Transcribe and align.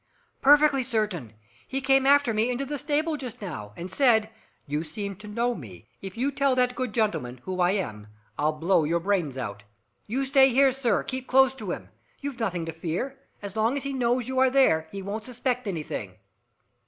"Perfectly 0.41 0.81
certain! 0.81 1.31
He 1.67 1.79
came 1.79 2.07
after 2.07 2.33
me 2.33 2.49
into 2.49 2.65
the 2.65 2.79
stable 2.79 3.17
just 3.17 3.39
now, 3.39 3.71
and 3.77 3.91
said, 3.91 4.31
'You 4.65 4.83
seem 4.83 5.15
to 5.17 5.27
know 5.27 5.53
me. 5.53 5.89
If 6.01 6.17
you 6.17 6.31
tell 6.31 6.55
that 6.55 6.73
good 6.73 6.91
gentleman 6.91 7.37
who 7.43 7.59
I 7.61 7.73
am, 7.73 8.07
I'll 8.35 8.51
blow 8.53 8.83
your 8.83 8.99
brains 8.99 9.37
out!' 9.37 9.63
You 10.07 10.25
stay 10.25 10.49
here, 10.49 10.71
sir, 10.71 11.03
keep 11.03 11.27
close 11.27 11.53
to 11.53 11.69
him. 11.69 11.89
You've 12.19 12.39
nothing 12.39 12.65
to 12.65 12.73
fear. 12.73 13.19
As 13.43 13.55
long 13.55 13.77
as 13.77 13.83
he 13.83 13.93
knows 13.93 14.27
you 14.27 14.39
are 14.39 14.49
there, 14.49 14.87
he 14.91 15.03
won't 15.03 15.25
suspect 15.25 15.67
anything." 15.67 16.15